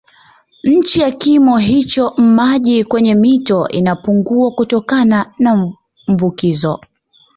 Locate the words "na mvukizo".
5.39-6.79